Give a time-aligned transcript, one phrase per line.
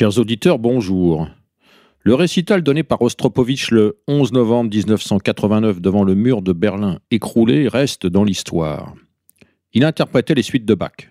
[0.00, 1.28] Chers auditeurs, bonjour.
[2.00, 7.68] Le récital donné par Ostropovitch le 11 novembre 1989 devant le mur de Berlin écroulé
[7.68, 8.94] reste dans l'histoire.
[9.74, 11.10] Il interprétait les suites de Bach.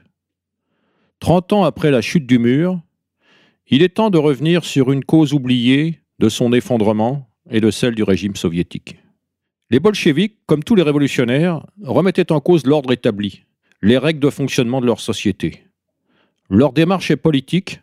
[1.20, 2.82] Trente ans après la chute du mur,
[3.68, 7.94] il est temps de revenir sur une cause oubliée de son effondrement et de celle
[7.94, 8.98] du régime soviétique.
[9.70, 13.44] Les bolcheviks, comme tous les révolutionnaires, remettaient en cause l'ordre établi,
[13.84, 15.64] les règles de fonctionnement de leur société.
[16.50, 17.82] Leur démarche est politique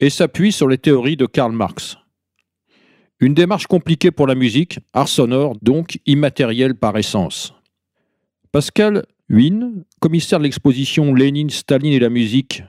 [0.00, 1.96] et s'appuie sur les théories de Karl Marx.
[3.20, 7.54] Une démarche compliquée pour la musique, art sonore, donc immatériel par essence.
[8.50, 12.64] Pascal Huyn, commissaire de l'exposition Lénine, Staline et la musique,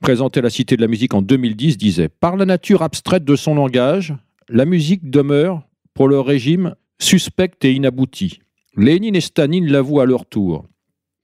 [0.00, 3.34] présentée à la Cité de la musique en 2010, disait Par la nature abstraite de
[3.34, 4.14] son langage,
[4.50, 5.62] la musique demeure,
[5.94, 8.40] pour le régime, suspecte et inaboutie.
[8.76, 10.66] Lénine et Staline l'avouent à leur tour.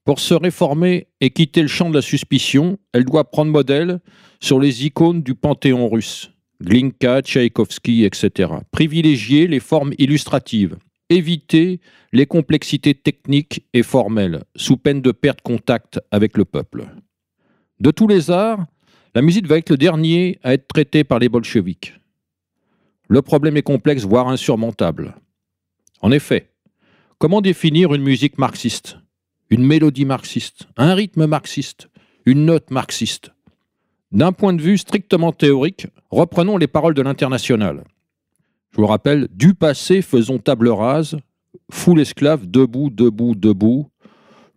[0.03, 3.99] Pour se réformer et quitter le champ de la suspicion, elle doit prendre modèle
[4.39, 6.31] sur les icônes du panthéon russe.
[6.61, 8.51] Glinka, Tchaïkovski, etc.
[8.71, 10.77] Privilégier les formes illustratives,
[11.09, 11.81] éviter
[12.13, 16.85] les complexités techniques et formelles, sous peine de perdre contact avec le peuple.
[17.79, 18.65] De tous les arts,
[19.13, 21.93] la musique va être le dernier à être traité par les bolcheviks.
[23.07, 25.15] Le problème est complexe, voire insurmontable.
[26.01, 26.49] En effet,
[27.17, 28.97] comment définir une musique marxiste,
[29.51, 31.89] une mélodie marxiste, un rythme marxiste,
[32.25, 33.31] une note marxiste
[34.11, 37.83] d'un point de vue strictement théorique, reprenons les paroles de l'international.
[38.71, 41.17] Je vous rappelle, du passé faisons table rase,
[41.71, 43.89] foule esclave, debout, debout, debout.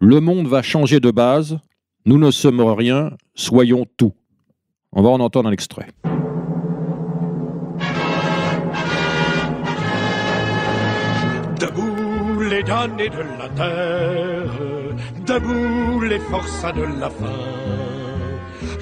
[0.00, 1.58] Le monde va changer de base,
[2.04, 4.12] nous ne sommes rien, soyons tout.
[4.92, 5.88] On va en entendre un extrait.
[11.60, 14.83] Debout les damnés de la terre,
[15.26, 17.74] debout les forçats de la faim.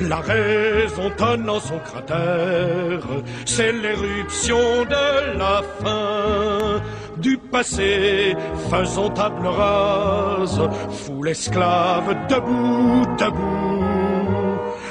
[0.01, 3.07] La raison tonne en son cratère,
[3.45, 6.83] c'est l'éruption de la fin.
[7.19, 8.35] Du passé,
[8.71, 10.61] faisons table rase,
[10.91, 13.73] foule esclave, debout, debout.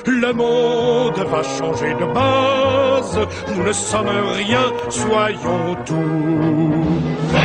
[0.05, 3.19] Le monde va changer de base,
[3.55, 7.40] nous ne sommes rien, soyons tout.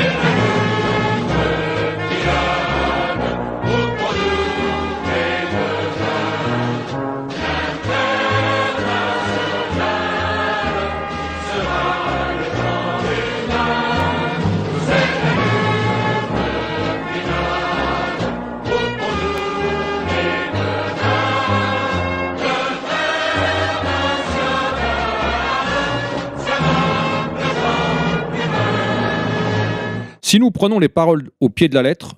[30.37, 32.13] Si nous prenons les paroles au pied de la lettre,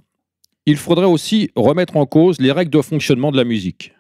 [0.67, 3.93] il faudrait aussi remettre en cause les règles de fonctionnement de la musique.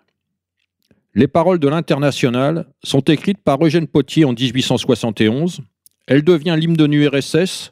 [1.15, 5.61] Les paroles de l'International sont écrites par Eugène Potier en 1871.
[6.09, 7.71] Elle devient l'hymne de l'URSS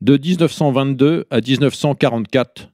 [0.00, 2.68] de 1922 à 1944,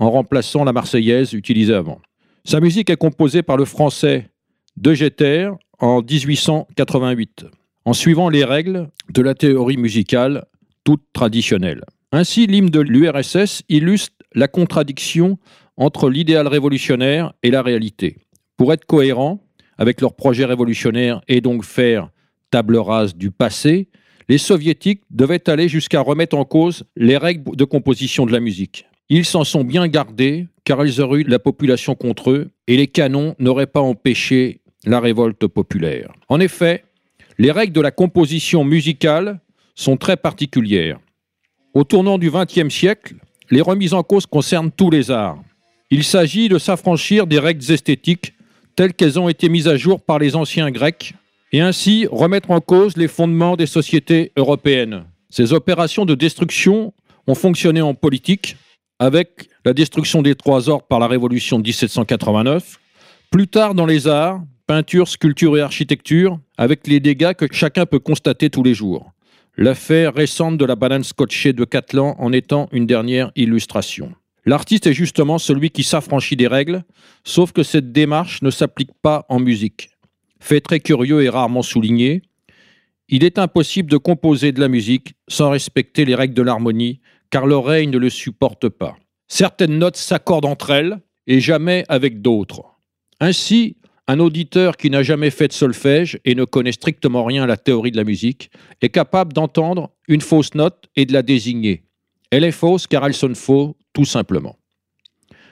[0.00, 2.00] en remplaçant la Marseillaise utilisée avant.
[2.44, 4.28] Sa musique est composée par le français
[4.76, 7.46] De Jeter en 1888,
[7.84, 10.46] en suivant les règles de la théorie musicale
[10.82, 11.84] toute traditionnelle.
[12.16, 15.36] Ainsi, l'hymne de l'URSS illustre la contradiction
[15.76, 18.18] entre l'idéal révolutionnaire et la réalité.
[18.56, 19.42] Pour être cohérent
[19.78, 22.10] avec leur projet révolutionnaire et donc faire
[22.52, 23.88] table rase du passé,
[24.28, 28.86] les soviétiques devaient aller jusqu'à remettre en cause les règles de composition de la musique.
[29.08, 32.86] Ils s'en sont bien gardés car ils auraient eu la population contre eux et les
[32.86, 36.12] canons n'auraient pas empêché la révolte populaire.
[36.28, 36.84] En effet,
[37.38, 39.40] les règles de la composition musicale
[39.74, 41.00] sont très particulières.
[41.74, 43.16] Au tournant du XXe siècle,
[43.50, 45.42] les remises en cause concernent tous les arts.
[45.90, 48.34] Il s'agit de s'affranchir des règles esthétiques
[48.76, 51.14] telles qu'elles ont été mises à jour par les anciens Grecs
[51.50, 55.04] et ainsi remettre en cause les fondements des sociétés européennes.
[55.30, 56.94] Ces opérations de destruction
[57.26, 58.56] ont fonctionné en politique
[59.00, 62.78] avec la destruction des trois ordres par la Révolution de 1789,
[63.32, 67.98] plus tard dans les arts, peinture, sculpture et architecture, avec les dégâts que chacun peut
[67.98, 69.13] constater tous les jours.
[69.56, 74.12] L'affaire récente de la banane scotchée de Catlan en étant une dernière illustration.
[74.46, 76.82] L'artiste est justement celui qui s'affranchit des règles,
[77.22, 79.90] sauf que cette démarche ne s'applique pas en musique.
[80.40, 82.22] Fait très curieux et rarement souligné,
[83.08, 87.46] il est impossible de composer de la musique sans respecter les règles de l'harmonie, car
[87.46, 88.96] l'oreille ne le supporte pas.
[89.28, 90.98] Certaines notes s'accordent entre elles
[91.28, 92.64] et jamais avec d'autres.
[93.20, 97.46] Ainsi, un auditeur qui n'a jamais fait de solfège et ne connaît strictement rien à
[97.46, 98.50] la théorie de la musique
[98.82, 101.84] est capable d'entendre une fausse note et de la désigner.
[102.30, 104.56] Elle est fausse car elle sonne faux, tout simplement.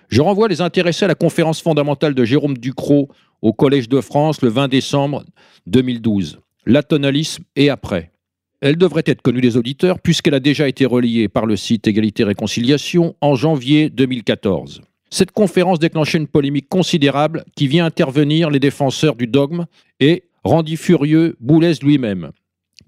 [0.08, 3.08] Je renvoie les intéressés à la conférence fondamentale de Jérôme Ducrot
[3.40, 5.24] au Collège de France le 20 décembre
[5.66, 6.40] 2012.
[6.66, 8.12] l'atonalisme et après.
[8.60, 12.22] Elle devrait être connue des auditeurs puisqu'elle a déjà été reliée par le site Égalité
[12.22, 14.82] Réconciliation en janvier 2014.
[15.12, 19.66] Cette conférence déclenchait une polémique considérable qui vient intervenir les défenseurs du dogme
[20.00, 22.30] et rendit furieux Boulez lui-même.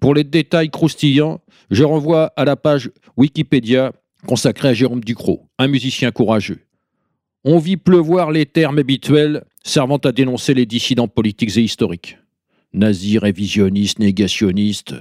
[0.01, 3.93] Pour les détails croustillants, je renvoie à la page Wikipédia
[4.27, 6.61] consacrée à Jérôme Ducrot, un musicien courageux.
[7.45, 12.17] On vit pleuvoir les termes habituels servant à dénoncer les dissidents politiques et historiques.
[12.73, 14.95] Nazis, révisionnistes, négationnistes,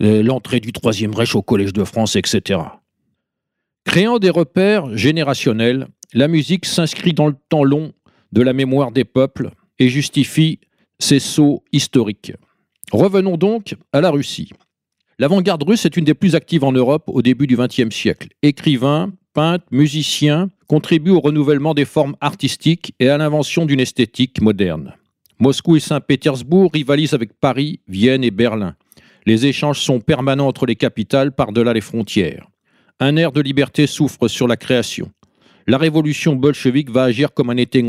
[0.00, 2.60] euh, l'entrée du Troisième Reich au Collège de France, etc.
[3.84, 7.92] Créant des repères générationnels, la musique s'inscrit dans le temps long
[8.32, 10.60] de la mémoire des peuples et justifie
[10.98, 12.32] ses sauts historiques.
[12.92, 14.50] Revenons donc à la Russie.
[15.18, 18.28] L'avant-garde russe est une des plus actives en Europe au début du XXe siècle.
[18.42, 24.94] Écrivains, peintres, musiciens contribuent au renouvellement des formes artistiques et à l'invention d'une esthétique moderne.
[25.38, 28.74] Moscou et Saint-Pétersbourg rivalisent avec Paris, Vienne et Berlin.
[29.26, 32.48] Les échanges sont permanents entre les capitales par-delà les frontières.
[33.00, 35.10] Un air de liberté souffre sur la création.
[35.66, 37.84] La révolution bolchevique va agir comme un été.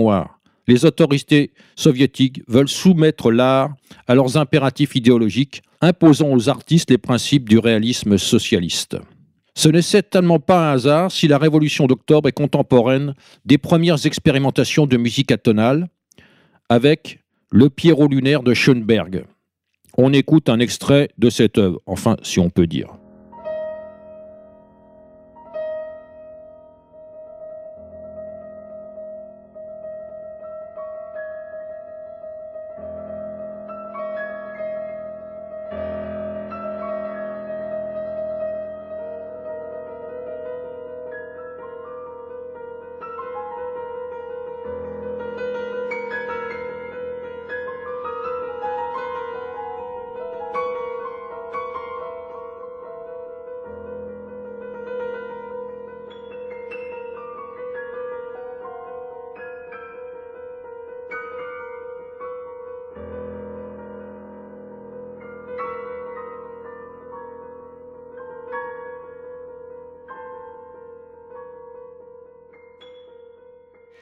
[0.68, 3.76] Les autorités soviétiques veulent soumettre l'art
[4.08, 8.98] à leurs impératifs idéologiques, imposant aux artistes les principes du réalisme socialiste.
[9.54, 13.14] Ce n'est certainement pas un hasard si la révolution d'octobre est contemporaine
[13.46, 15.88] des premières expérimentations de musique atonale,
[16.70, 17.20] avec
[17.52, 19.24] le Pierrot lunaire de Schoenberg.
[19.98, 22.97] On écoute un extrait de cette œuvre, enfin si on peut dire.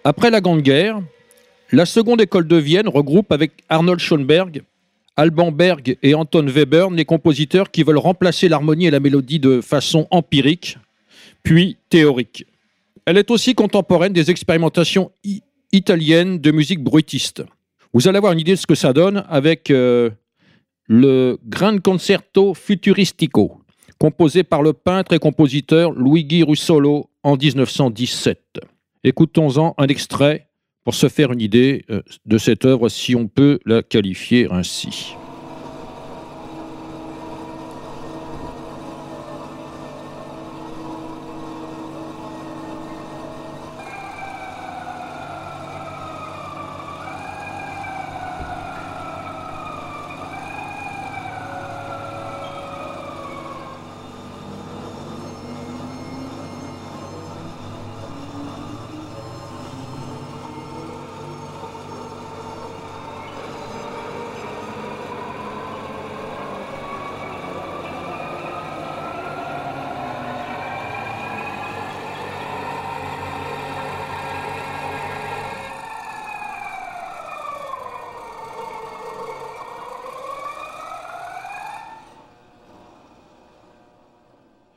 [0.08, 1.02] Après la Grande Guerre,
[1.72, 4.62] la seconde école de Vienne regroupe avec Arnold Schoenberg,
[5.18, 9.62] Alban Berg et Anton Webern les compositeurs qui veulent remplacer l'harmonie et la mélodie de
[9.62, 10.78] façon empirique,
[11.42, 12.46] puis théorique.
[13.08, 15.12] Elle est aussi contemporaine des expérimentations
[15.72, 17.44] italiennes de musique bruitiste.
[17.92, 20.12] Vous allez avoir une idée de ce que ça donne avec euh,
[20.88, 23.60] le Grand Concerto Futuristico,
[23.98, 28.60] composé par le peintre et compositeur Luigi Russolo en 1917.
[29.08, 30.48] Écoutons-en un extrait
[30.84, 35.16] pour se faire une idée euh, de cette œuvre, si on peut la qualifier ainsi.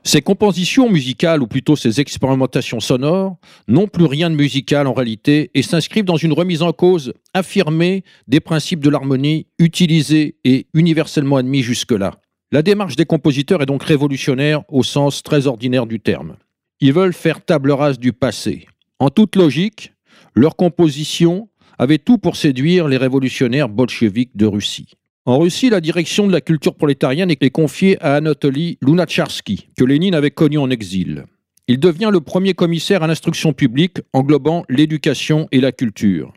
[0.09, 3.37] Ces compositions musicales, ou plutôt ces expérimentations sonores,
[3.67, 8.05] n'ont plus rien de musical en réalité et s'inscrivent dans une remise en cause affirmée
[8.27, 12.15] des principes de l'harmonie utilisés et universellement admis jusque-là.
[12.53, 16.37] La démarche des compositeurs est donc révolutionnaire au sens très ordinaire du terme.
[16.81, 18.67] Ils veulent faire table rase du passé.
[19.01, 19.93] En toute logique,
[20.35, 24.95] leur composition avait tout pour séduire les révolutionnaires bolcheviques de Russie.
[25.29, 30.15] En Russie, la direction de la culture prolétarienne est confiée à Anatoly Lunacharsky, que Lénine
[30.15, 31.27] avait connu en exil.
[31.67, 36.33] Il devient le premier commissaire à l'instruction publique englobant l'éducation et la culture.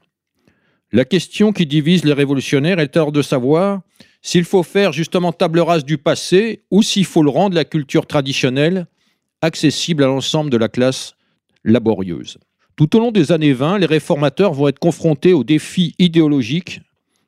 [0.91, 3.79] La question qui divise les révolutionnaires est alors de savoir
[4.21, 8.05] s'il faut faire justement table rase du passé ou s'il faut le rendre la culture
[8.05, 8.87] traditionnelle
[9.41, 11.15] accessible à l'ensemble de la classe
[11.63, 12.39] laborieuse.
[12.75, 16.81] Tout au long des années 20, les réformateurs vont être confrontés aux défis idéologiques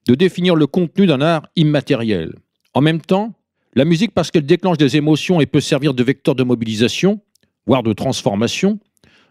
[0.07, 2.35] de définir le contenu d'un art immatériel.
[2.73, 3.33] En même temps,
[3.75, 7.21] la musique, parce qu'elle déclenche des émotions et peut servir de vecteur de mobilisation,
[7.65, 8.79] voire de transformation,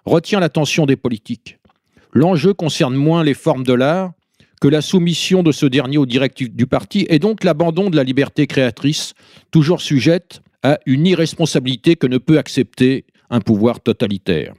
[0.05, 1.59] retient l'attention des politiques.
[2.13, 4.13] L'enjeu concerne moins les formes de l'art
[4.61, 8.05] que la soumission de ce dernier aux directives du parti et donc l'abandon de la
[8.05, 9.15] liberté créatrice,
[9.51, 14.55] toujours sujette à une irresponsabilité que ne peut accepter un pouvoir totalitaire.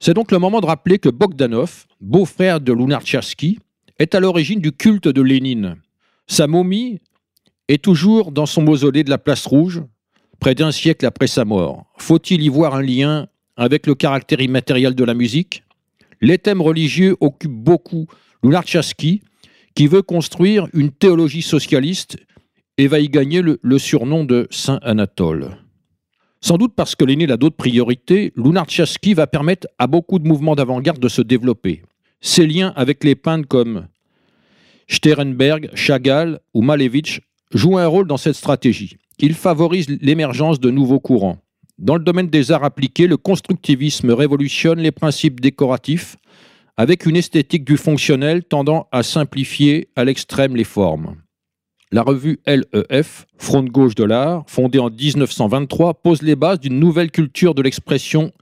[0.00, 3.58] C'est donc le moment de rappeler que Bogdanov, beau-frère de Lunarcharsky,
[3.98, 5.76] est à l'origine du culte de Lénine.
[6.26, 7.00] Sa momie
[7.68, 9.82] est toujours dans son mausolée de la Place Rouge,
[10.40, 11.86] près d'un siècle après sa mort.
[11.98, 15.64] Faut-il y voir un lien avec le caractère immatériel de la musique?
[16.20, 18.06] Les thèmes religieux occupent beaucoup
[18.42, 19.22] Lunarcharsky,
[19.74, 22.16] qui veut construire une théologie socialiste
[22.78, 25.56] et va y gagner le, surnom de Saint Anatole.
[26.40, 30.54] Sans doute parce que l'aîné a d'autres priorités, Lunarcharsky va permettre à beaucoup de mouvements
[30.54, 31.82] d'avant-garde de se développer.
[32.20, 33.86] Ses liens avec les peintres comme
[34.88, 37.20] Sternberg, Chagall ou Malevich
[37.52, 38.96] jouent un rôle dans cette stratégie.
[39.18, 41.38] Il favorise l'émergence de nouveaux courants.
[41.78, 46.16] Dans le domaine des arts appliqués, le constructivisme révolutionne les principes décoratifs
[46.76, 51.16] avec une esthétique du fonctionnel tendant à simplifier à l'extrême les formes.
[51.90, 56.78] La revue LEF, Front de gauche de l'art, fondée en 1923, pose les bases d'une
[56.78, 58.32] nouvelle culture de l'expression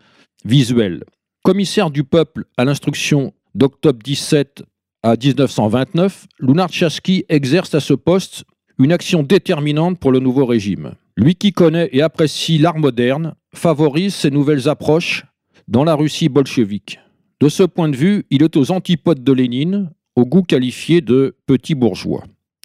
[0.45, 1.05] visuelle.
[1.45, 4.65] Commissaire du peuple à l'instruction d'octobre 17
[5.03, 8.45] à 1929, Lunarcharsky exerce à ce poste
[8.79, 10.93] une action déterminante pour le nouveau régime.
[11.17, 15.25] Lui qui connaît et apprécie l'art moderne, favorise ces nouvelles approches
[15.69, 17.01] dans la Russie bolchevique.
[17.41, 21.35] De ce point de vue, il est aux antipodes de Lénine, au goût qualifié de
[21.47, 22.25] petit bourgeois.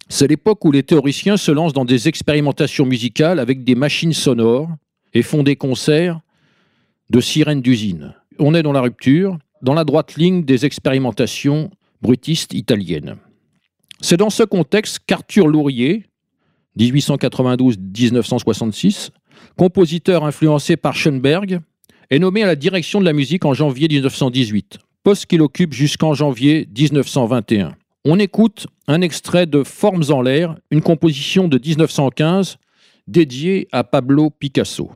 [0.09, 4.69] C'est l'époque où les théoriciens se lancent dans des expérimentations musicales avec des machines sonores
[5.13, 6.19] et font des concerts
[7.09, 8.13] de sirènes d'usine.
[8.39, 11.69] On est dans la rupture, dans la droite ligne des expérimentations
[12.01, 13.17] brutistes italiennes.
[14.01, 16.05] C'est dans ce contexte qu'Arthur Lourier,
[16.79, 19.09] 1892-1966,
[19.57, 21.59] compositeur influencé par Schoenberg,
[22.09, 26.13] est nommé à la direction de la musique en janvier 1918, poste qu'il occupe jusqu'en
[26.13, 27.75] janvier 1921.
[28.03, 32.57] On écoute un extrait de Formes en l'air, une composition de 1915
[33.07, 34.89] dédiée à Pablo Picasso.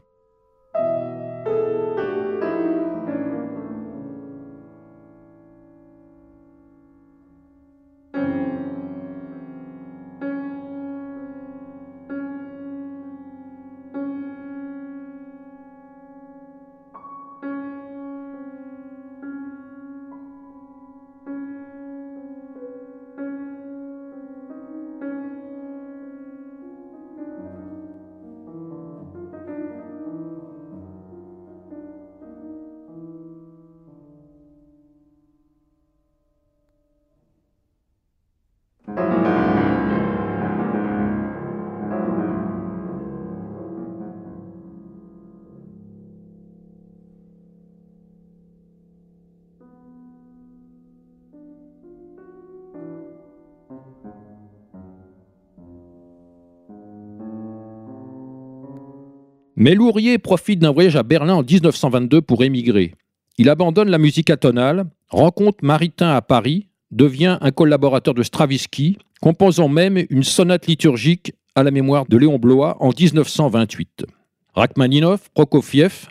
[59.65, 62.93] Mais Lourier profite d'un voyage à Berlin en 1922 pour émigrer.
[63.39, 69.67] Il abandonne la musique atonale, rencontre Maritain à Paris, devient un collaborateur de Stravinsky, composant
[69.67, 74.05] même une sonate liturgique à la mémoire de Léon Blois en 1928.
[74.53, 76.09] Rachmaninov, Prokofiev,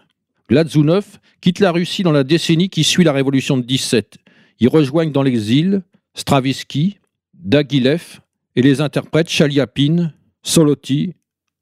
[0.50, 4.16] Glazunov quittent la Russie dans la décennie qui suit la révolution de 17.
[4.58, 5.82] Ils rejoignent dans l'exil
[6.14, 6.98] Stravinsky,
[7.34, 8.18] Dagilev
[8.56, 10.10] et les interprètes Chaliapin,
[10.42, 11.14] Soloty,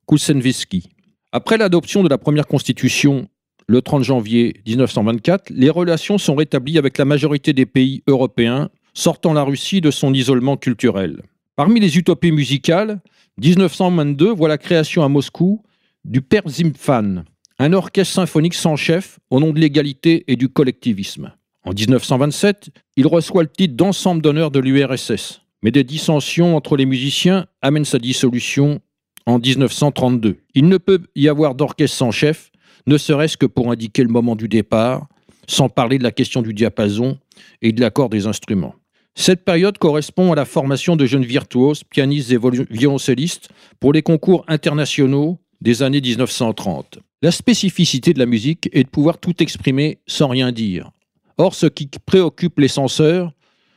[0.09, 0.92] Kusenvisky.
[1.35, 3.27] Après l'adoption de la première constitution
[3.67, 9.33] le 30 janvier 1924, les relations sont rétablies avec la majorité des pays européens, sortant
[9.33, 11.23] la Russie de son isolement culturel.
[11.57, 13.01] Parmi les utopies musicales,
[13.39, 15.63] 1922 voit la création à Moscou
[16.05, 17.25] du Perzimfan,
[17.59, 21.33] un orchestre symphonique sans chef au nom de l'égalité et du collectivisme.
[21.65, 26.85] En 1927, il reçoit le titre d'ensemble d'honneur de l'URSS, mais des dissensions entre les
[26.85, 28.83] musiciens amènent sa dissolution
[29.27, 30.37] en 1932.
[30.55, 32.51] Il ne peut y avoir d'orchestre sans chef,
[32.87, 35.07] ne serait-ce que pour indiquer le moment du départ,
[35.49, 37.19] sans parler de la question du diapason
[37.61, 38.75] et de l'accord des instruments.
[39.15, 42.39] Cette période correspond à la formation de jeunes virtuoses, pianistes et
[42.71, 46.99] violoncellistes pour les concours internationaux des années 1930.
[47.21, 50.91] La spécificité de la musique est de pouvoir tout exprimer sans rien dire.
[51.39, 53.33] Or, ce qui préoccupe les censeurs,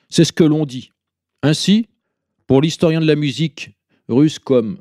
[0.09, 0.91] c'est ce que l'on dit.
[1.43, 1.87] Ainsi,
[2.47, 3.71] pour l'historien de la musique
[4.07, 4.79] russe comme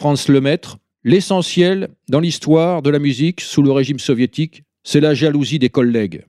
[0.00, 5.58] Franz Lemaître, l'essentiel dans l'histoire de la musique sous le régime soviétique, c'est la jalousie
[5.58, 6.24] des collègues.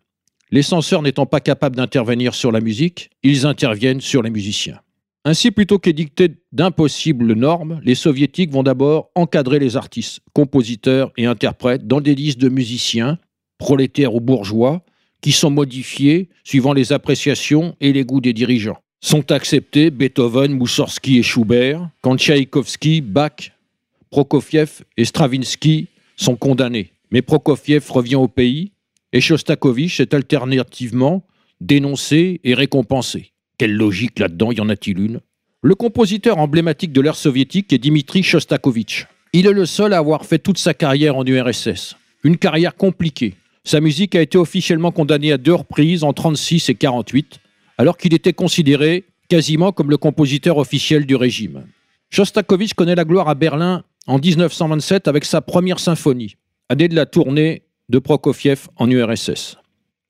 [0.52, 4.82] Les censeurs n'étant pas capables d'intervenir sur la musique, ils interviennent sur les musiciens.
[5.24, 11.88] Ainsi, plutôt qu'édicter d'impossibles normes, les soviétiques vont d'abord encadrer les artistes, compositeurs et interprètes
[11.88, 13.20] dans des listes de musiciens,
[13.58, 14.84] prolétaires ou bourgeois,
[15.22, 18.80] qui sont modifiés suivant les appréciations et les goûts des dirigeants.
[19.00, 23.54] sont acceptés Beethoven, Moussorski et Schubert, quand Tchaïkovski, Bach,
[24.12, 25.88] Prokofiev et Stravinsky
[26.18, 26.92] sont condamnés.
[27.12, 28.74] Mais Prokofiev revient au pays
[29.14, 31.26] et Shostakovich est alternativement
[31.62, 33.32] dénoncé et récompensé.
[33.58, 35.22] Quelle logique là-dedans, y en a-t-il une?
[35.62, 39.08] Le compositeur emblématique de l'ère soviétique est Dimitri Shostakovich.
[39.32, 41.96] Il est le seul à avoir fait toute sa carrière en URSS.
[42.24, 43.36] Une carrière compliquée.
[43.64, 47.40] Sa musique a été officiellement condamnée à deux reprises en 36 et 48,
[47.78, 51.64] alors qu'il était considéré quasiment comme le compositeur officiel du régime.
[52.10, 56.36] Shostakovich connaît la gloire à Berlin en 1927 avec sa première symphonie,
[56.70, 59.58] année de la tournée de Prokofiev en URSS.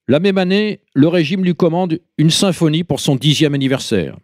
[0.08, 4.16] La même année, le régime lui commande une symphonie pour son dixième anniversaire.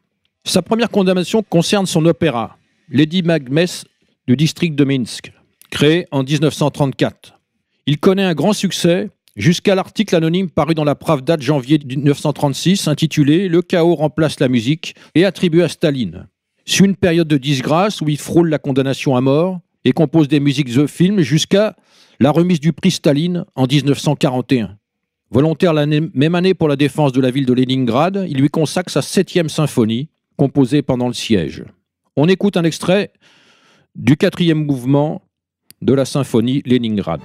[0.45, 2.59] Sa première condamnation concerne son opéra,
[2.89, 3.85] Lady Magmess
[4.27, 5.33] du district de Minsk,
[5.71, 7.39] créé en 1934.
[7.87, 12.89] Il connaît un grand succès jusqu'à l'article anonyme paru dans la Pravda de janvier 1936
[12.89, 16.29] intitulé Le chaos remplace la musique et attribué à Staline.
[16.69, 20.39] Suit une période de disgrâce où il frôle la condamnation à mort et compose des
[20.39, 21.75] musiques de film jusqu'à
[22.21, 24.77] la remise du prix Staline en 1941.
[25.31, 28.91] Volontaire la même année pour la défense de la ville de Leningrad, il lui consacre
[28.91, 31.65] sa septième symphonie, composée pendant le siège.
[32.17, 33.13] On écoute un extrait
[33.95, 35.23] du quatrième mouvement
[35.81, 37.23] de la symphonie Leningrad.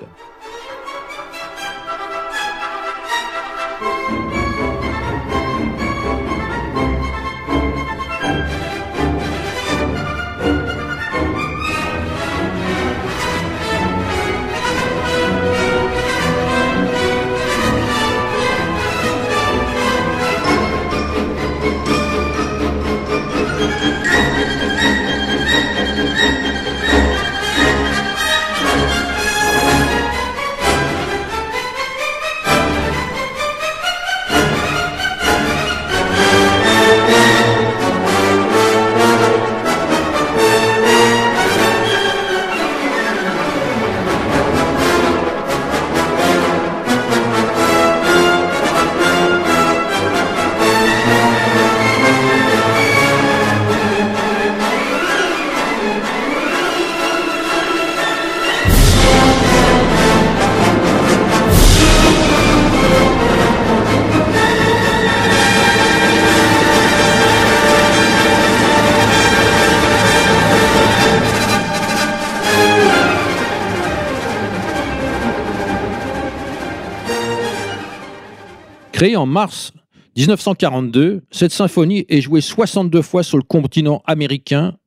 [79.04, 79.74] En mars
[80.16, 84.78] 1942, cette symphonie est jouée 62 fois sur le continent américain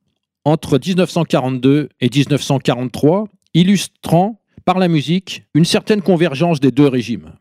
[0.46, 7.32] entre 1942 et 1943, illustrant par la musique une certaine convergence des deux régimes.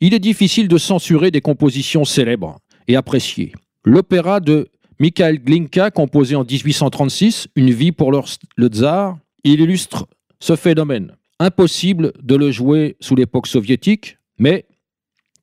[0.00, 2.58] Il est difficile de censurer des compositions célèbres
[2.88, 3.52] et appréciées.
[3.84, 4.68] L'opéra de
[5.00, 10.06] Mikhail Glinka, composé en 1836, Une vie pour le tsar, il illustre
[10.40, 11.12] ce phénomène.
[11.40, 14.64] Impossible de le jouer sous l'époque soviétique, mais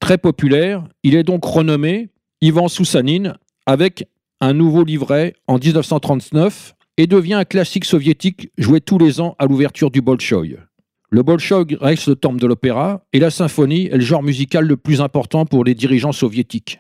[0.08, 2.08] Très populaire, il est donc renommé
[2.40, 3.34] Ivan Soussanine
[3.66, 4.08] avec
[4.40, 9.48] un nouveau livret en 1939 et devient un classique soviétique joué tous les ans à
[9.48, 10.60] l'ouverture du Bolchoï.
[11.10, 14.78] Le Bolchoï reste le temple de l'opéra et la symphonie est le genre musical le
[14.78, 16.80] plus important pour les dirigeants soviétiques.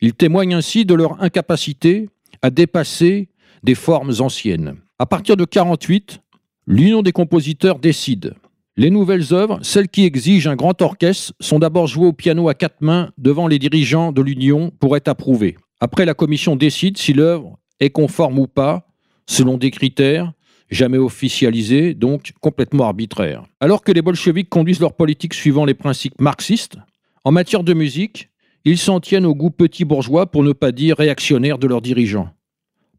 [0.00, 2.08] Il témoigne ainsi de leur incapacité
[2.40, 3.28] à dépasser
[3.62, 4.76] des formes anciennes.
[4.98, 6.20] À partir de 1948,
[6.66, 8.32] l'Union des compositeurs décide
[8.78, 12.54] les nouvelles œuvres, celles qui exigent un grand orchestre, sont d'abord jouées au piano à
[12.54, 15.56] quatre mains devant les dirigeants de l'Union pour être approuvées.
[15.80, 18.86] Après, la commission décide si l'œuvre est conforme ou pas,
[19.26, 20.32] selon des critères
[20.70, 23.42] jamais officialisés, donc complètement arbitraires.
[23.58, 26.76] Alors que les bolcheviks conduisent leur politique suivant les principes marxistes,
[27.24, 28.28] en matière de musique,
[28.64, 32.28] ils s'en tiennent au goût petit bourgeois pour ne pas dire réactionnaire de leurs dirigeants.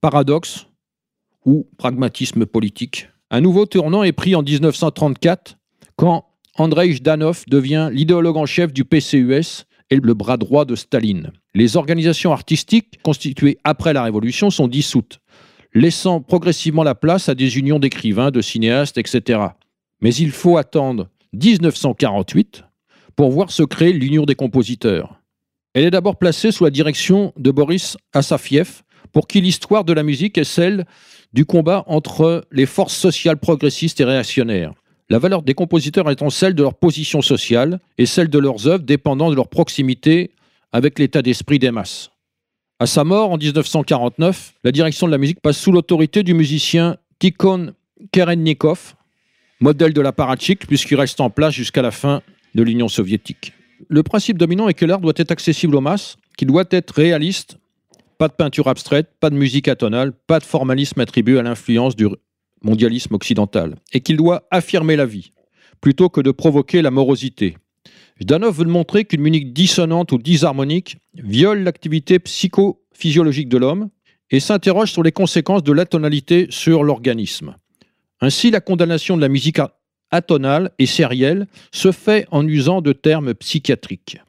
[0.01, 0.67] Paradoxe
[1.45, 3.07] ou pragmatisme politique?
[3.31, 5.58] Un nouveau tournant est pris en 1934
[5.99, 6.23] quand
[6.55, 11.33] Andrei Jdanov devient l'idéologue en chef du PCUS et le bras droit de Staline.
[11.53, 15.19] Les organisations artistiques constituées après la Révolution sont dissoutes,
[15.73, 19.41] laissant progressivement la place à des unions d'écrivains, de cinéastes, etc.
[19.99, 22.63] Mais il faut attendre 1948
[23.17, 25.19] pour voir se créer l'Union des compositeurs.
[25.73, 30.03] Elle est d'abord placée sous la direction de Boris Asafiev, pour qui l'histoire de la
[30.03, 30.85] musique est celle
[31.33, 34.73] du combat entre les forces sociales progressistes et réactionnaires.
[35.11, 38.83] La valeur des compositeurs étant celle de leur position sociale et celle de leurs œuvres
[38.83, 40.31] dépendant de leur proximité
[40.71, 42.11] avec l'état d'esprit des masses.
[42.77, 46.97] À sa mort en 1949, la direction de la musique passe sous l'autorité du musicien
[47.17, 47.73] Tikhon
[48.11, 48.93] Kerennikov,
[49.59, 52.21] modèle de l'apparatchik puisqu'il reste en place jusqu'à la fin
[52.53, 53.53] de l'Union soviétique.
[53.87, 57.57] Le principe dominant est que l'art doit être accessible aux masses, qu'il doit être réaliste
[58.19, 62.07] Pas de peinture abstraite, pas de musique atonale, pas de formalisme attribué à l'influence du
[62.63, 65.31] mondialisme occidental, et qu'il doit affirmer la vie,
[65.81, 67.57] plutôt que de provoquer la morosité.
[68.21, 73.89] Zdanov veut montrer qu'une musique dissonante ou disharmonique viole l'activité psychophysiologique de l'homme
[74.29, 77.55] et s'interroge sur les conséquences de l'atonalité sur l'organisme.
[78.21, 79.59] Ainsi, la condamnation de la musique
[80.11, 84.19] atonale et sérielle se fait en usant de termes psychiatriques.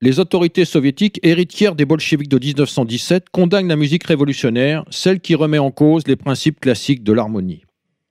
[0.00, 5.58] Les autorités soviétiques, héritières des bolcheviks de 1917, condamnent la musique révolutionnaire, celle qui remet
[5.58, 7.63] en cause les principes classiques de l'harmonie.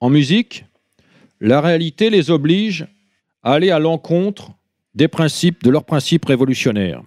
[0.03, 0.65] En musique,
[1.39, 2.87] la réalité les oblige
[3.41, 4.51] à aller à l'encontre
[4.95, 7.01] des principes, de leurs principes révolutionnaires.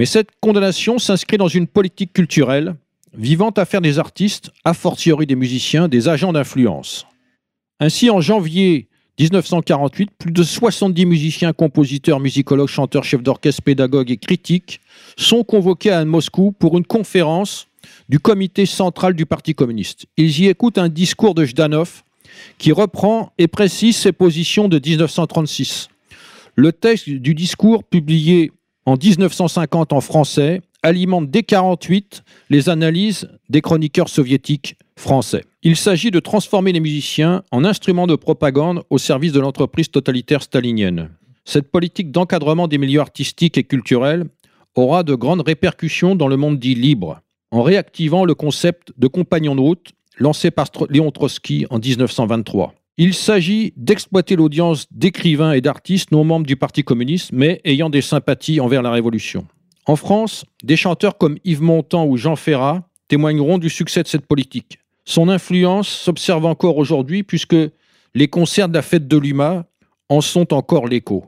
[0.00, 2.74] Mais cette condamnation s'inscrit dans une politique culturelle
[3.14, 7.06] vivant à faire des artistes, a fortiori des musiciens, des agents d'influence.
[7.78, 8.88] Ainsi, en janvier
[9.20, 14.80] 1948, plus de 70 musiciens, compositeurs, musicologues, chanteurs, chefs d'orchestre, pédagogues et critiques
[15.16, 17.68] sont convoqués à Moscou pour une conférence
[18.08, 20.06] du comité central du Parti communiste.
[20.16, 22.02] Ils y écoutent un discours de Jdanov
[22.58, 25.88] qui reprend et précise ses positions de 1936.
[26.54, 28.52] Le texte du discours, publié
[28.84, 35.44] en 1950 en français, alimente dès 1948 les analyses des chroniqueurs soviétiques français.
[35.62, 40.42] Il s'agit de transformer les musiciens en instruments de propagande au service de l'entreprise totalitaire
[40.42, 41.10] stalinienne.
[41.44, 44.26] Cette politique d'encadrement des milieux artistiques et culturels
[44.74, 47.20] aura de grandes répercussions dans le monde dit libre,
[47.52, 52.74] en réactivant le concept de compagnon de route lancé par Léon Trotsky en 1923.
[52.96, 58.02] Il s'agit d'exploiter l'audience d'écrivains et d'artistes non membres du Parti communiste, mais ayant des
[58.02, 59.46] sympathies envers la Révolution.
[59.86, 64.26] En France, des chanteurs comme Yves Montand ou Jean Ferrat témoigneront du succès de cette
[64.26, 64.78] politique.
[65.04, 67.56] Son influence s'observe encore aujourd'hui puisque
[68.14, 69.66] les concerts de la fête de l'UMA
[70.08, 71.24] en sont encore l'écho.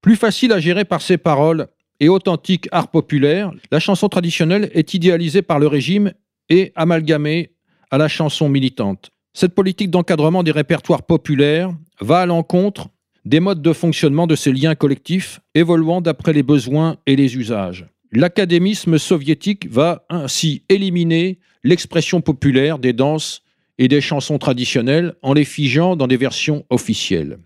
[0.00, 1.68] Plus facile à gérer par ses paroles
[2.00, 6.12] et authentique art populaire, la chanson traditionnelle est idéalisée par le régime
[6.48, 7.52] et amalgamée
[7.90, 9.10] à la chanson militante.
[9.32, 12.88] Cette politique d'encadrement des répertoires populaires va à l'encontre
[13.24, 17.86] des modes de fonctionnement de ces liens collectifs évoluant d'après les besoins et les usages.
[18.10, 23.42] L'académisme soviétique va ainsi éliminer l'expression populaire des danses
[23.76, 27.38] et des chansons traditionnelles en les figeant dans des versions officielles.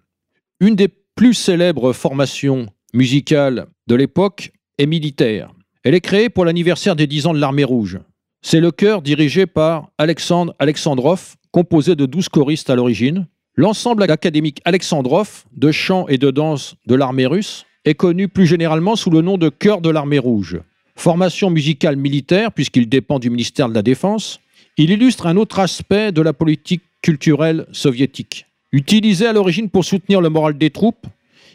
[0.61, 5.53] Une des plus célèbres formations musicales de l'époque est militaire.
[5.85, 7.99] Elle est créée pour l'anniversaire des 10 ans de l'armée rouge.
[8.43, 13.27] C'est le chœur dirigé par Alexandre Alexandrov, composé de 12 choristes à l'origine.
[13.55, 18.97] L'ensemble académique Alexandrov de chant et de danse de l'armée russe est connu plus généralement
[18.97, 20.61] sous le nom de chœur de l'armée rouge.
[20.97, 24.41] Formation musicale militaire, puisqu'il dépend du ministère de la Défense,
[24.77, 28.47] il illustre un autre aspect de la politique culturelle soviétique.
[28.73, 31.07] Utilisé à l'origine pour soutenir le moral des troupes,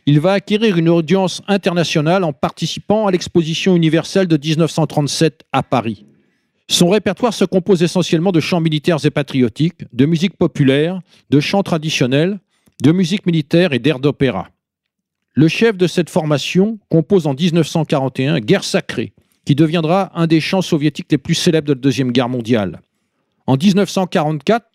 [0.08, 6.06] il va acquérir une audience internationale en participant à l'exposition universelle de 1937 à Paris.
[6.70, 11.62] Son répertoire se compose essentiellement de chants militaires et patriotiques, de musique populaire, de chants
[11.62, 12.39] traditionnels,
[12.82, 14.48] de musique militaire et d'airs d'opéra.
[15.34, 19.12] Le chef de cette formation compose en 1941 Guerre sacrée,
[19.43, 22.80] qui deviendra un des chants soviétiques les plus célèbres de la Deuxième Guerre mondiale.
[23.46, 24.65] En 1944,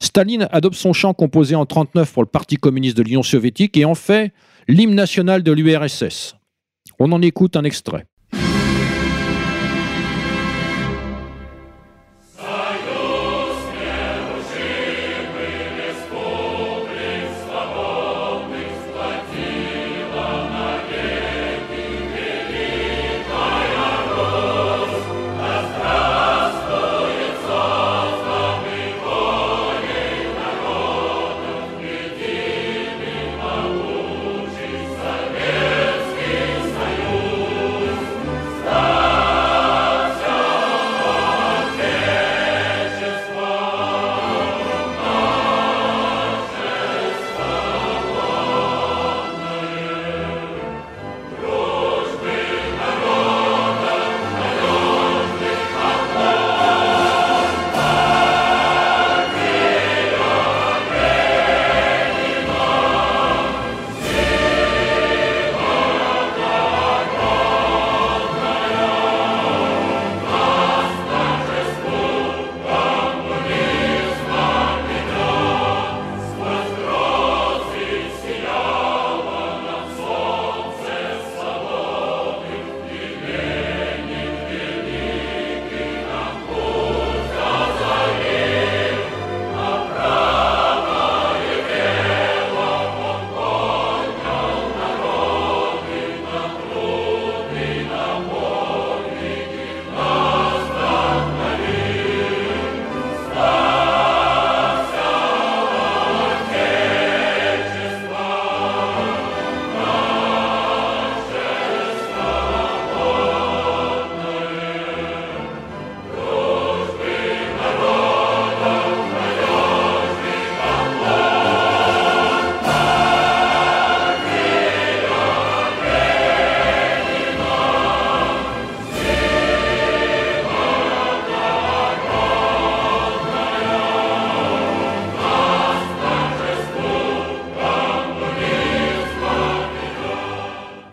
[0.00, 3.86] Staline adopte son chant composé en 1939 pour le Parti communiste de l'Union soviétique et
[3.86, 4.32] en fait
[4.68, 6.36] l'hymne national de l'URSS.
[6.98, 8.06] On en écoute un extrait.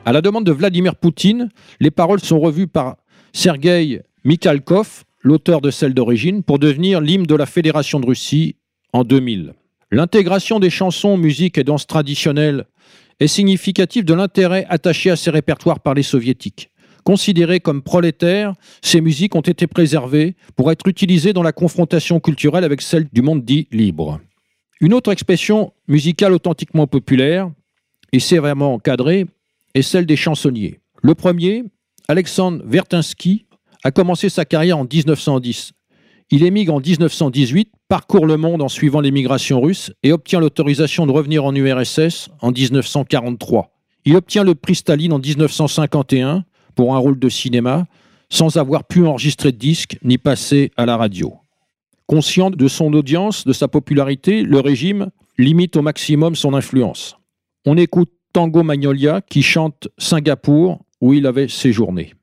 [0.10, 2.98] À la demande de Vladimir Poutine, les paroles sont revues par
[3.32, 8.56] Sergei Mikhalkov, l'auteur de celle d'origine, pour devenir l'hymne de la Fédération de Russie
[8.92, 9.54] en 2000.
[9.92, 12.66] L'intégration des chansons, musiques et danses traditionnelles
[13.20, 16.72] est significative de l'intérêt attaché à ces répertoires par les soviétiques.
[17.04, 22.64] Considérées comme prolétaires, ces musiques ont été préservées pour être utilisées dans la confrontation culturelle
[22.64, 24.20] avec celle du monde dit libre.
[24.82, 27.52] Une autre expression musicale authentiquement populaire
[28.12, 29.28] et sévèrement encadrée
[29.74, 30.80] est celle des chansonniers.
[31.02, 31.64] Le premier,
[32.08, 33.46] Alexandre Vertinsky,
[33.84, 35.72] a commencé sa carrière en 1910.
[36.32, 41.12] Il émigre en 1918, parcourt le monde en suivant l'émigration russe et obtient l'autorisation de
[41.12, 43.72] revenir en URSS en 1943.
[44.06, 46.44] Il obtient le prix Staline en 1951
[46.76, 47.86] pour un rôle de cinéma,
[48.30, 51.34] sans avoir pu enregistrer de disque ni passer à la radio.
[52.06, 57.18] Conscient de son audience, de sa popularité, le régime limite au maximum son influence.
[57.66, 62.15] On écoute Tango Magnolia qui chante Singapour où il avait séjourné.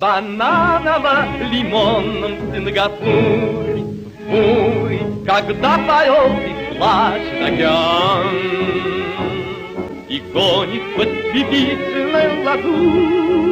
[0.00, 3.84] Бананово-лимонном Сингапуре
[4.30, 8.26] Ой, когда поет и плачет океан
[10.08, 13.51] И гонит под пепельной ладуй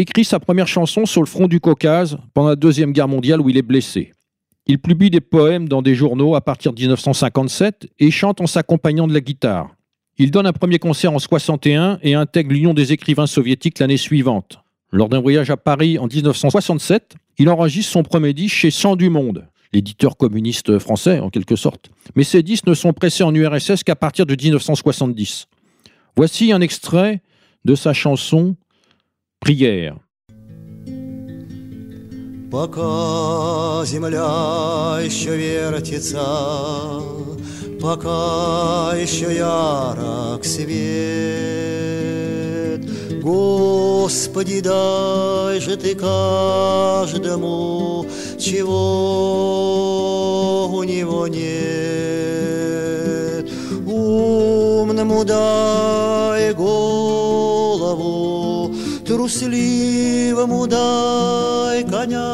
[0.00, 3.48] écrit sa première chanson sur le front du Caucase pendant la Deuxième Guerre mondiale où
[3.48, 4.12] il est blessé.
[4.66, 9.06] Il publie des poèmes dans des journaux à partir de 1957 et chante en s'accompagnant
[9.06, 9.74] de la guitare.
[10.18, 14.60] Il donne un premier concert en 61 et intègre l'Union des écrivains soviétiques l'année suivante.
[14.90, 19.10] Lors d'un voyage à Paris en 1967, il enregistre son premier disque chez Sang du
[19.10, 21.90] Monde l'éditeur communiste français en quelque sorte.
[22.14, 25.48] Mais ces disques ne sont pressés en URSS qu'à partir de 1970.
[26.16, 27.20] Voici un extrait
[27.64, 28.56] de sa chanson
[29.40, 30.00] Prière.
[32.50, 36.24] Пока земля еще вертится,
[37.80, 40.66] пока еще ярок свет,
[43.22, 48.06] Господи, дай же ты каждому
[48.38, 49.56] чего
[50.68, 51.46] у него нет.
[53.86, 58.35] Умному дай голову,
[59.06, 62.32] трусливому дай коня,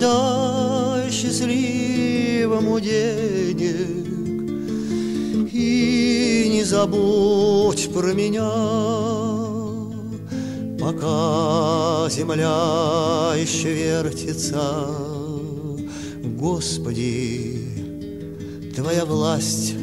[0.00, 4.06] дай счастливому денег
[5.52, 8.50] и не забудь про меня
[10.80, 14.86] пока земля еще вертится.
[16.24, 17.58] Господи,
[18.74, 19.74] Твоя власть,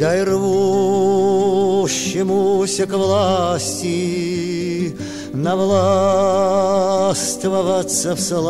[0.00, 4.96] дай рвущемуся к власти
[5.34, 8.40] навластвоваться в сласть.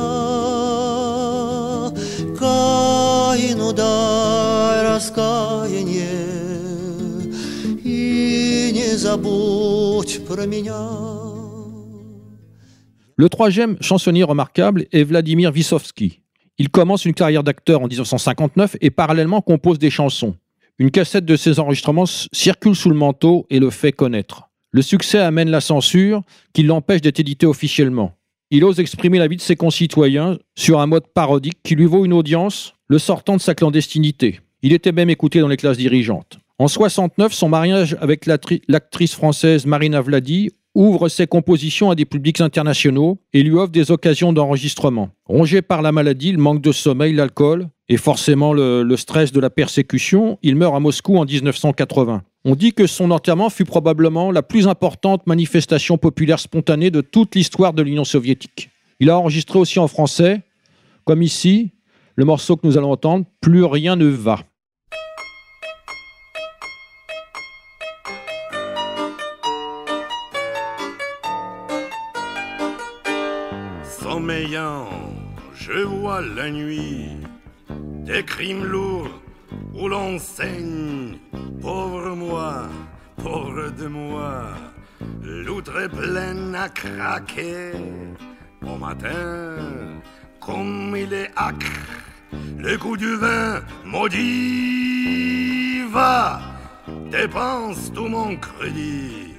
[2.39, 6.28] Каину дай раскаяние
[9.18, 11.14] забудь про меня.
[13.16, 16.22] Le troisième chansonnier remarquable est Vladimir Vysovsky.
[16.58, 20.36] Il commence une carrière d'acteur en 1959 et parallèlement compose des chansons.
[20.80, 24.50] Une cassette de ses enregistrements circule sous le manteau et le fait connaître.
[24.72, 28.14] Le succès amène la censure qui l'empêche d'être édité officiellement.
[28.50, 32.06] Il ose exprimer la vie de ses concitoyens sur un mode parodique qui lui vaut
[32.06, 34.40] une audience le sortant de sa clandestinité.
[34.64, 36.40] Il était même écouté dans les classes dirigeantes.
[36.61, 42.41] En 69, son mariage avec l'actrice française Marina Vladi ouvre ses compositions à des publics
[42.41, 45.11] internationaux et lui offre des occasions d'enregistrement.
[45.27, 49.39] Rongé par la maladie, le manque de sommeil, l'alcool et forcément le, le stress de
[49.39, 52.23] la persécution, il meurt à Moscou en 1980.
[52.45, 57.37] On dit que son enterrement fut probablement la plus importante manifestation populaire spontanée de toute
[57.37, 58.71] l'histoire de l'Union soviétique.
[58.99, 60.41] Il a enregistré aussi en français,
[61.05, 61.71] comme ici,
[62.17, 64.41] le morceau que nous allons entendre, Plus rien ne va.
[75.55, 77.17] Je vois la nuit
[78.07, 79.21] des crimes lourds
[79.75, 81.19] où l'on saigne.
[81.61, 82.69] Pauvre moi,
[83.23, 84.55] pauvre de moi,
[85.23, 87.73] l'outre est pleine à craquer.
[88.63, 89.57] Au matin,
[90.41, 91.67] comme il est acre,
[92.57, 94.23] le coup du vin maudit
[95.91, 96.41] va,
[97.11, 99.35] dépense tout mon crédit,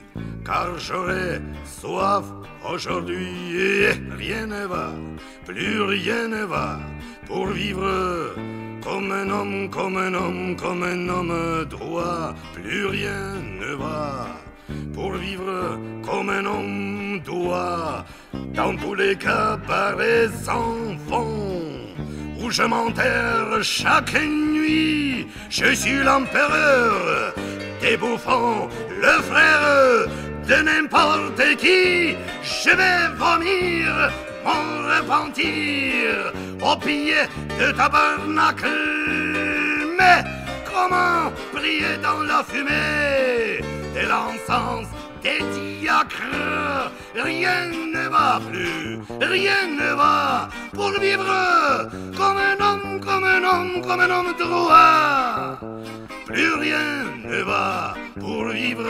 [0.45, 2.25] car j'aurai soif
[2.63, 3.85] aujourd'hui
[4.17, 4.91] rien ne va,
[5.45, 6.79] plus rien ne va
[7.27, 8.33] pour vivre
[8.81, 14.27] comme un homme, comme un homme, comme un homme droit, plus rien ne va
[14.93, 18.05] pour vivre comme un homme doit,
[18.53, 21.25] dans tous les cas par les enfants,
[22.39, 27.33] où je m'enterre chaque nuit, je suis l'empereur
[27.81, 28.67] des bouffons,
[29.01, 30.07] le frère
[30.49, 33.85] de n'importe qui, je vais vomir
[34.43, 37.23] mon repentir au pied
[37.59, 38.67] de tabernacle.
[39.99, 40.23] Mais
[40.65, 43.61] comment prier dans la fumée
[43.95, 44.87] de l'encens
[45.21, 46.39] des diacres?
[47.13, 51.31] Rien ne va plus, rien ne va pour vivre
[52.17, 55.59] comme un homme, comme un homme, comme un homme droit.
[56.31, 58.85] Plus rien ne va pour vivre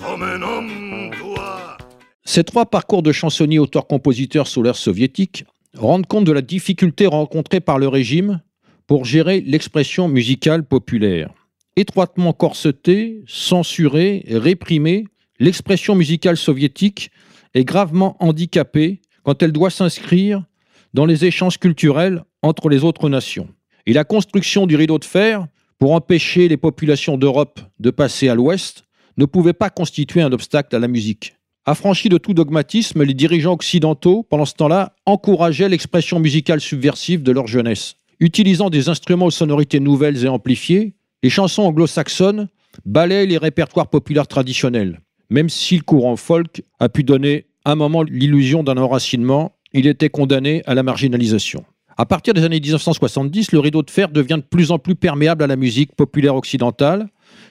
[0.00, 1.76] comme un homme doit.
[2.24, 7.58] Ces trois parcours de chansonniers auteurs-compositeurs sous l'ère soviétique rendent compte de la difficulté rencontrée
[7.58, 8.40] par le régime
[8.86, 11.30] pour gérer l'expression musicale populaire.
[11.74, 15.06] Étroitement corsetée, censurée, réprimée,
[15.40, 17.10] l'expression musicale soviétique
[17.54, 20.44] est gravement handicapée quand elle doit s'inscrire
[20.92, 23.48] dans les échanges culturels entre les autres nations.
[23.86, 25.48] Et la construction du rideau de fer,
[25.84, 28.84] pour empêcher les populations d'Europe de passer à l'ouest,
[29.18, 31.34] ne pouvait pas constituer un obstacle à la musique.
[31.66, 37.32] Affranchis de tout dogmatisme, les dirigeants occidentaux, pendant ce temps-là, encourageaient l'expression musicale subversive de
[37.32, 37.96] leur jeunesse.
[38.18, 42.48] Utilisant des instruments aux sonorités nouvelles et amplifiées, les chansons anglo-saxonnes
[42.86, 45.02] balayent les répertoires populaires traditionnels.
[45.28, 50.08] Même si le courant folk a pu donner un moment l'illusion d'un enracinement, il était
[50.08, 51.62] condamné à la marginalisation.
[51.96, 55.44] À partir des années 1970, le rideau de fer devient de plus en plus perméable
[55.44, 57.08] à la musique populaire occidentale,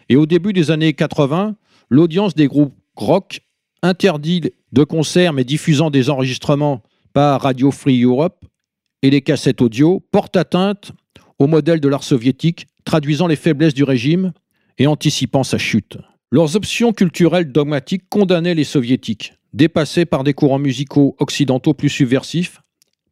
[0.09, 1.55] et au début des années 80,
[1.89, 3.39] l'audience des groupes rock
[3.81, 6.81] interdits de concerts mais diffusant des enregistrements
[7.13, 8.45] par Radio Free Europe
[9.01, 10.91] et les cassettes audio porte atteinte
[11.39, 14.33] au modèle de l'art soviétique, traduisant les faiblesses du régime
[14.77, 15.97] et anticipant sa chute.
[16.31, 22.61] Leurs options culturelles dogmatiques condamnaient les soviétiques, dépassés par des courants musicaux occidentaux plus subversifs,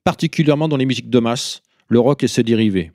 [0.03, 2.91] particulièrement dans les musiques de masse, le rock et ses dérivés.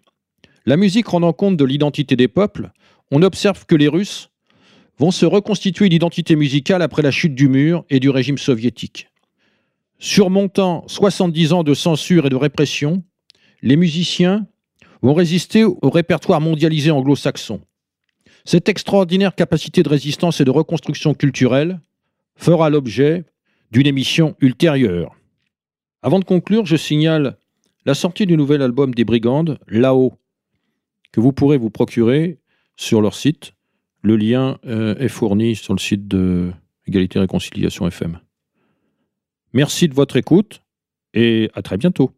[0.65, 2.71] La musique rendant compte de l'identité des peuples,
[3.11, 4.31] on observe que les Russes
[4.99, 9.09] vont se reconstituer une identité musicale après la chute du mur et du régime soviétique.
[9.99, 13.03] Surmontant 70 ans de censure et de répression,
[13.63, 14.47] les musiciens
[15.03, 17.61] vont résister au répertoire mondialisé anglo-saxon.
[18.45, 21.81] Cette extraordinaire capacité de résistance et de reconstruction culturelle
[22.37, 23.25] fera l'objet
[23.73, 25.16] d'une émission ultérieure.
[26.07, 27.37] Avant de conclure, je signale
[27.85, 30.15] la sortie du nouvel album des Brigandes, Là-haut,
[31.11, 32.39] que vous pourrez vous procurer
[32.77, 33.55] sur leur site.
[34.03, 36.53] Le lien euh, est fourni sur le site de
[36.87, 38.21] Égalité et Réconciliation FM.
[39.53, 40.63] Merci de votre écoute
[41.13, 42.13] et à très bientôt.